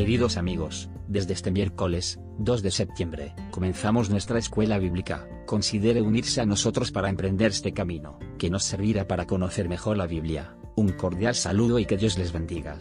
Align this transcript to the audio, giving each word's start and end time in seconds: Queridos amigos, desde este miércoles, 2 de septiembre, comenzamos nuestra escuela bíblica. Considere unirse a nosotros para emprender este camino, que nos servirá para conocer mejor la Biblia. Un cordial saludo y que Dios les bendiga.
Queridos 0.00 0.38
amigos, 0.38 0.88
desde 1.08 1.34
este 1.34 1.50
miércoles, 1.50 2.18
2 2.38 2.62
de 2.62 2.70
septiembre, 2.70 3.34
comenzamos 3.50 4.08
nuestra 4.08 4.38
escuela 4.38 4.78
bíblica. 4.78 5.28
Considere 5.44 6.00
unirse 6.00 6.40
a 6.40 6.46
nosotros 6.46 6.90
para 6.90 7.10
emprender 7.10 7.50
este 7.50 7.74
camino, 7.74 8.18
que 8.38 8.48
nos 8.48 8.64
servirá 8.64 9.06
para 9.06 9.26
conocer 9.26 9.68
mejor 9.68 9.98
la 9.98 10.06
Biblia. 10.06 10.56
Un 10.74 10.92
cordial 10.92 11.34
saludo 11.34 11.78
y 11.78 11.84
que 11.84 11.98
Dios 11.98 12.16
les 12.16 12.32
bendiga. 12.32 12.78